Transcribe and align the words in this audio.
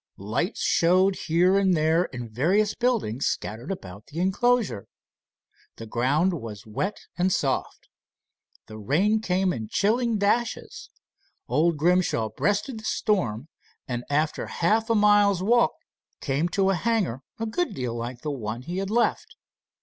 Lights 0.17 0.61
showed 0.61 1.15
here 1.27 1.59
and 1.59 1.77
there 1.77 2.05
in 2.05 2.23
the 2.23 2.29
various 2.31 2.73
buildings 2.73 3.27
scattered 3.27 3.69
about 3.71 4.07
the 4.07 4.17
enclosure. 4.19 4.87
The 5.75 5.85
ground 5.85 6.33
was 6.41 6.65
wet 6.65 6.97
and 7.19 7.31
soft. 7.31 7.87
The 8.65 8.79
rain 8.79 9.19
came 9.21 9.53
in 9.53 9.67
chilling 9.67 10.17
dashes. 10.17 10.89
Old 11.47 11.77
Grimshaw 11.77 12.29
breasted 12.29 12.79
the 12.79 12.83
storm, 12.85 13.47
and 13.87 14.03
after 14.09 14.47
half 14.47 14.89
a 14.89 14.95
mile's 14.95 15.43
walk 15.43 15.73
came 16.19 16.49
to 16.49 16.71
a 16.71 16.73
hangar 16.75 17.21
a 17.37 17.45
good 17.45 17.75
deal 17.75 17.95
like 17.95 18.21
the 18.21 18.31
one 18.31 18.63
he 18.63 18.77
had 18.79 18.89
left. 18.89 19.35